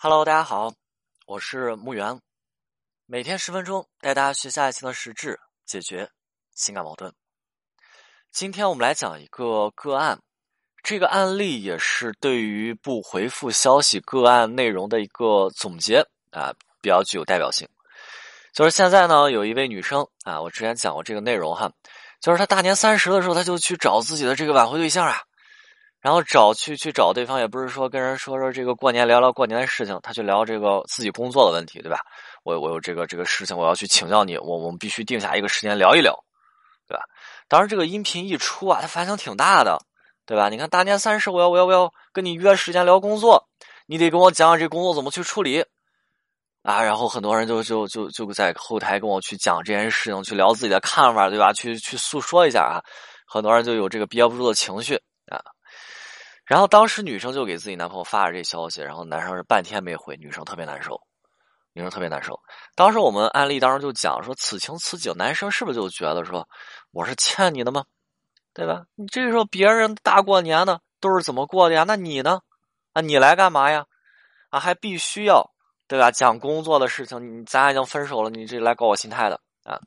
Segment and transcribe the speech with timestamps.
[0.00, 0.72] Hello，大家好，
[1.26, 2.20] 我是木源，
[3.04, 6.08] 每天十分钟带大家学下爱情的实质，解决
[6.54, 7.12] 情感矛盾。
[8.30, 10.16] 今天我们来讲一个个案，
[10.84, 17.68] 这个案例也是对于不回复消息个案内容的一个总结啊，比较具有代表性。
[18.52, 21.68] 就是现在呢，有一位女生啊，我之前讲过这个内容哈，
[22.20, 25.24] 就是她大年三十的时候，她就去找自己的这个挽回对象啊。
[26.08, 32.00] 然后找去去找对方，也不是说跟人说说这个过年聊聊过年的事情，他去聊这个自己工作的问题，对吧？
[32.44, 36.18] 我我有这个这个事情，我要去请教你，我我们必须定下一个时间聊一聊，
[36.88, 37.02] 对吧？
[37.46, 39.78] 当然，这个音频一出啊，它反响挺大的，
[40.24, 40.48] 对吧？
[40.48, 43.46] 你看大年三十，我要我要我要跟你约时间聊工作，
[43.84, 45.62] 你得跟我讲讲这工作怎么去处理
[46.62, 46.82] 啊。
[46.82, 51.52] 然后很多人就就就就在后台跟我去讲这件事情，去聊自己的看法，对吧？
[51.52, 52.80] 去去诉说一下啊。
[53.26, 54.98] 很多人就有这个憋不住的情绪。
[56.48, 60.98] 然后当时女生就给自己男朋友发了这消息，然后男生是半天没回，女生特别难受，
[61.74, 62.40] 女生特别难受。
[62.74, 66.48] 当时我们案例当中就讲说，此情此景，男生是不是就觉得说，
[66.90, 67.84] 我是欠你的吗？
[68.54, 68.86] 对吧？
[68.94, 71.84] 你这时候别人大过年的都是怎么过的呀？
[71.86, 72.40] 那你呢？
[72.94, 73.84] 啊，你来干嘛呀？
[74.48, 75.52] 啊，还必须要
[75.86, 76.10] 对吧？
[76.10, 79.78] 讲工作的事情，你咱已经分手了，你这来搞我心态的啊？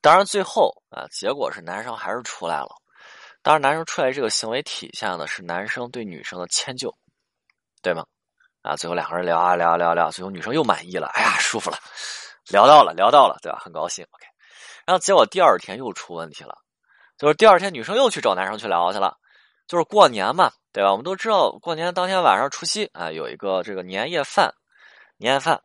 [0.00, 2.81] 当然最后啊，结果是男生还是出来了。
[3.42, 6.94] 当然，男生出来这个行为体现的是男生对女生的迁就，
[7.82, 8.04] 对吗？
[8.62, 11.76] 啊，最后两个人聊啊聊聊聊，最后女生又满意了，哎呀，舒服了，
[12.50, 13.58] 聊到了，聊到了，对吧？
[13.60, 14.26] 很高兴，OK。
[14.86, 16.56] 然后结果第二天又出问题了，
[17.18, 19.16] 就是第二天女生又去找男生去聊去了，
[19.66, 20.92] 就是过年嘛，对吧？
[20.92, 24.54] 我们都知道过年当天晚上除夕啊，有一个这个年夜饭，
[25.16, 25.60] 年夜饭。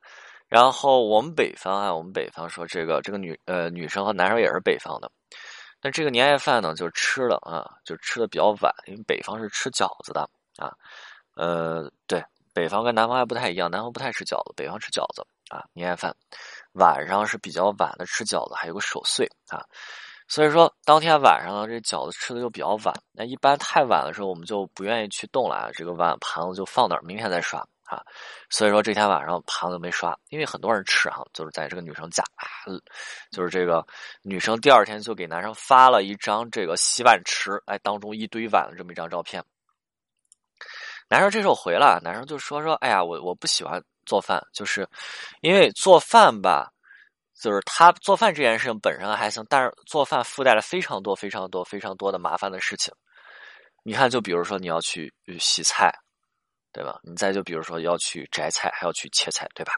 [0.48, 5.12] 然后我们北方啊，我们北方说这个这个女呃女生和男生也是北方的。
[5.82, 10.74] 那这个年夜饭呢，就吃了啊，就吃的比较晚，因为北方是吃饺子的啊。
[11.36, 15.64] 呃，对，北方跟南方还不太一样，南方不太吃饺子，北方吃饺子啊。
[15.74, 16.16] 年夜饭
[16.74, 19.64] 晚上是比较晚的吃饺子，还有个守岁啊。
[20.28, 22.94] 所以说当天晚上呢，这饺子吃的就比较晚。
[23.12, 27.66] 那一般太晚的时候，我们就不愿意去动了，这个碗盘子就放那儿，明天再刷。
[27.88, 28.04] 啊，
[28.50, 32.22] 所以说这天晚上盘子没刷，因为很多人吃哈，就是在这个女生家，
[33.32, 33.86] 就是这个
[34.24, 39.42] 女生第二天就给男生发了一张这个洗碗池，哎，当中一堆碗的这么一张照片。
[41.08, 44.86] 男生这时候回了，男生就说说，哎呀，我我不喜欢做饭，就是
[45.40, 46.70] 因为做饭吧，
[47.40, 52.94] 就是他做饭这件事情本身还行，但是做饭附带了非常多、非常多、非常多的麻烦的事情。
[53.84, 55.90] 你看，就比如说你要去洗菜。
[56.72, 57.00] 对吧？
[57.04, 59.74] 你再就比如说要去摘菜，还要去切菜，对吧？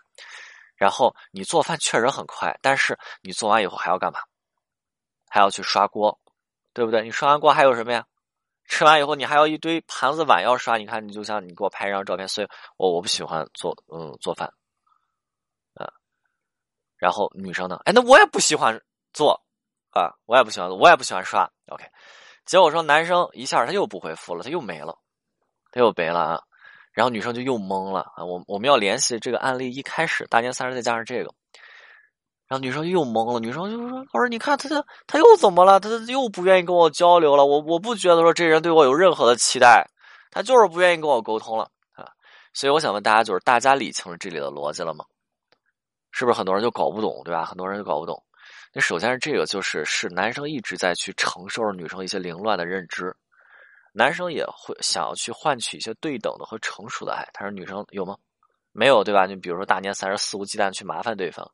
[0.75, 4.19] 然后你做饭确实很快，但是你做完以后还要干嘛？
[5.29, 6.19] 还要去刷锅，
[6.73, 7.03] 对不对？
[7.03, 8.05] 你刷完锅还有什么呀？
[8.66, 10.78] 吃完以后你还要一堆盘子碗要刷。
[10.78, 12.47] 你看，你就像你给我拍一张照片，所以
[12.78, 14.47] 我我不喜欢做嗯做饭，
[15.73, 15.91] 啊。
[16.97, 17.79] 然后女生呢？
[17.85, 18.79] 哎，那我也不喜欢
[19.11, 19.44] 做
[19.91, 21.51] 啊，我也不喜欢，我也不喜欢刷。
[21.67, 21.83] OK，
[22.45, 24.97] 结果说男生一下他又不回复了，他又没了，
[25.72, 26.44] 他又没了啊。
[26.99, 28.25] 然后女生就又懵了啊！
[28.25, 31.33] 我我们要联系这个案例一开始大年三十再加上这个，
[32.45, 33.39] 然后女生又懵了。
[33.39, 35.79] 女生就说：“老师，你看他他他又怎么了？
[35.79, 37.45] 他又不愿意跟我交流了。
[37.45, 39.87] 我我不觉得说这人对我有任何的期待，
[40.29, 42.03] 他就是不愿意跟我沟通了啊！
[42.53, 45.05] 所以我想问大家，就是大家理清了这里的逻辑了吗？
[46.11, 47.45] 是不是很多人就搞不懂，对吧？
[47.45, 48.21] 很多人就搞不懂。
[48.73, 53.16] 那首先是这个，就是是男生一直在去承受着女生一些凌乱的认知。”
[53.94, 58.16] 男生也会想要去换取一些对等的和成熟的爱，他说女生有吗？
[58.72, 59.25] 没有，对吧？
[59.25, 61.45] 你比如说大年三十肆无忌惮去麻烦对方，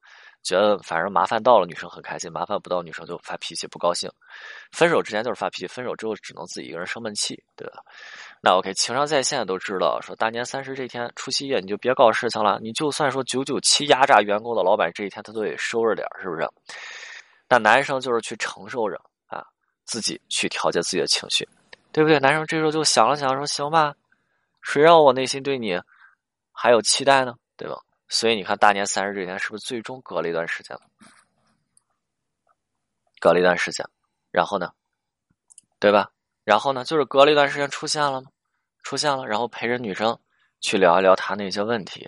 [0.44, 4.12] 觉得反正麻烦到了女生很开心，麻烦不到女生就发脾气不高兴。
[4.74, 7.82] 分手之前就是发脾气，分手之后只能自己一个人生闷气，对吧？
[8.42, 16.46] 那 OK，情商在线都知道，说大年三十这天除夕夜你就别搞事情了，你就算说九九七压榨员工的老板这一天他都得收着点，是不是？
[17.48, 19.42] 那男生就是去承受着啊，
[19.86, 21.48] 自己去调节自己的情绪。
[21.96, 22.20] 对不对？
[22.20, 23.96] 男生这时候就想了想，说：“行吧，
[24.62, 25.82] 谁让我内心对你
[26.52, 27.34] 还有期待呢？
[27.56, 27.78] 对吧？
[28.10, 30.82] 所以你看，大年三十这天是不是最终隔了一段时间了？
[33.22, 33.88] 隔了一段时间，
[34.30, 34.74] 然后呢？
[35.80, 36.12] 对吧？
[36.44, 36.84] 然后呢？
[36.84, 38.28] 就是隔了一段时间出现了吗？
[38.84, 40.20] 出现了，然后陪着女生
[40.60, 42.06] 去聊一聊他那些问题，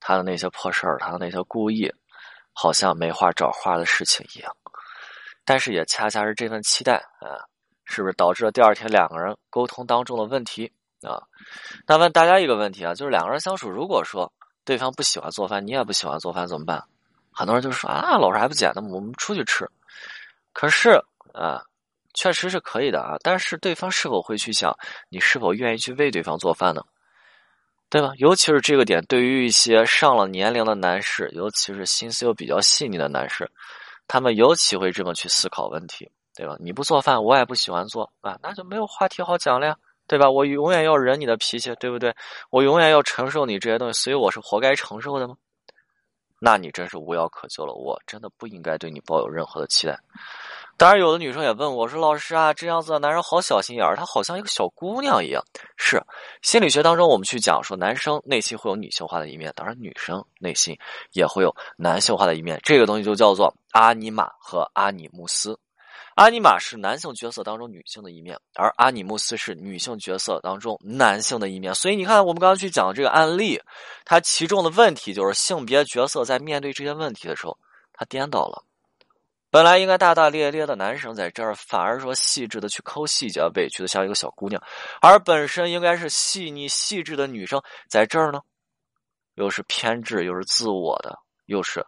[0.00, 1.90] 他的那些破事儿，他的那些故意，
[2.52, 4.54] 好像没话找话的事情一样。
[5.46, 7.40] 但是也恰恰是这份期待啊。”
[7.84, 10.72] 是不是导致了第二天两个人沟通当中的问题
[11.02, 11.22] 啊？
[11.86, 14.32] 那问大家一个问题啊，就是两个人相处，如果说
[14.64, 16.82] 对方不喜欢做饭，你也不喜欢做饭，怎么办？
[17.30, 18.84] 很多人就说啊，老师还不简单？
[18.88, 19.68] 我们出去吃。
[20.52, 21.02] 可是
[21.32, 21.62] 啊，
[22.14, 24.76] 确实是可以的啊，但是对方是否会去想，
[25.08, 26.82] 你是否愿意去为对方做饭呢？
[27.90, 28.12] 对吧？
[28.16, 33.48] 尤其是这个点，对于一些上了年龄的男士，尤其是心思又比较细腻的男士，
[34.08, 36.56] 他们尤其会这么去思考问题，对吧？
[36.60, 39.76] 你不做饭，我也不喜欢做啊，那就没有话题好讲了呀，
[40.06, 40.30] 对吧？
[40.30, 42.14] 我永远要忍你的脾气，对不对？
[42.50, 45.36] 我永远要承受你这些东西，所以我是活该承受的吗？
[46.40, 49.98] 那你真是无药可救了，我真的不应该对你抱有任何的期待。
[50.76, 55.40] 当然，有的女生也问我说：“老师啊，这样子的男人好小心眼儿，他好像一个小姑娘一样。”
[55.78, 56.02] 是
[56.42, 60.76] 心理学当中，我们去讲说，男生内心会有女性化的一面，当然女生内心
[61.12, 62.60] 也会有男性化的一面。
[62.64, 65.56] 这个东西就叫做阿尼玛和阿尼姆斯。
[66.14, 71.74] 阿尼玛是男性角色当中女性的一面，而阿尼姆斯是女性角色当中男性的一面。
[71.74, 73.60] 所以你看，我们刚刚去讲的这个案例，
[74.04, 77.58] 它其中的问题就是性别角色在面对这些问题的时候，
[77.92, 78.64] 它颠倒了。
[79.50, 84.60] 本来应该大大咧咧的男生在这儿，反而说细致的去抠细节，委屈的像一个小姑娘；
[85.00, 88.40] 而本身应该是细腻细致的女生，在这儿呢，
[89.34, 91.16] 又是偏执又是自我的，
[91.46, 91.86] 又是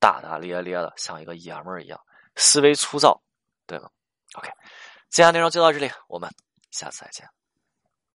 [0.00, 2.00] 大大咧咧的，像一个爷们儿一样，
[2.34, 3.22] 思维粗糙，
[3.66, 3.88] 对吗
[4.34, 4.50] ？OK，
[5.10, 6.30] 今天内容就到这里，我们
[6.70, 7.28] 下次再见。